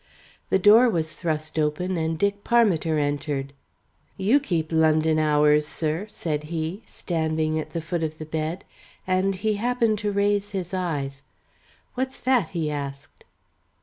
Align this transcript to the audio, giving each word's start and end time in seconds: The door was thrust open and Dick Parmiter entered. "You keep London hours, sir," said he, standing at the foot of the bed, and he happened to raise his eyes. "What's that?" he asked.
The 0.49 0.57
door 0.57 0.89
was 0.89 1.13
thrust 1.13 1.59
open 1.59 1.95
and 1.95 2.17
Dick 2.17 2.43
Parmiter 2.43 2.97
entered. 2.97 3.53
"You 4.17 4.39
keep 4.39 4.71
London 4.71 5.19
hours, 5.19 5.67
sir," 5.67 6.07
said 6.09 6.45
he, 6.45 6.81
standing 6.87 7.59
at 7.59 7.69
the 7.69 7.81
foot 7.81 8.01
of 8.01 8.17
the 8.17 8.25
bed, 8.25 8.65
and 9.05 9.35
he 9.35 9.57
happened 9.57 9.99
to 9.99 10.11
raise 10.11 10.49
his 10.57 10.73
eyes. 10.73 11.21
"What's 11.93 12.19
that?" 12.21 12.49
he 12.49 12.71
asked. 12.71 13.23